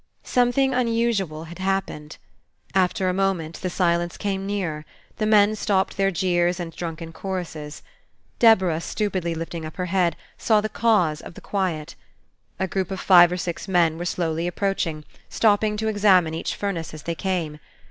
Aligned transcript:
Something 0.23 0.73
unusual 0.73 1.43
had 1.43 1.59
happened. 1.59 2.17
After 2.73 3.07
a 3.07 3.13
moment, 3.13 3.61
the 3.61 3.69
silence 3.69 4.17
came 4.17 4.47
nearer; 4.47 4.83
the 5.17 5.27
men 5.27 5.55
stopped 5.55 5.95
their 5.95 6.09
jeers 6.09 6.59
and 6.59 6.75
drunken 6.75 7.13
choruses. 7.13 7.83
Deborah, 8.39 8.81
stupidly 8.81 9.35
lifting 9.35 9.63
up 9.63 9.75
her 9.77 9.85
head, 9.93 10.15
saw 10.39 10.59
the 10.59 10.69
cause 10.69 11.21
of 11.21 11.35
the 11.35 11.39
quiet. 11.39 11.93
A 12.59 12.67
group 12.67 12.89
of 12.89 12.99
five 12.99 13.31
or 13.31 13.37
six 13.37 13.67
men 13.67 13.99
were 13.99 14.05
slowly 14.05 14.47
approaching, 14.47 15.05
stopping 15.29 15.77
to 15.77 15.87
examine 15.87 16.33
each 16.33 16.55
furnace 16.55 16.95
as 16.95 17.03
they 17.03 17.13
came. 17.13 17.59